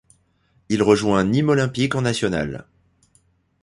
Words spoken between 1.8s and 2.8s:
en National.